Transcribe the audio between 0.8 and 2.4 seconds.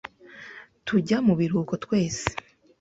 Tujya mu biruhuko twese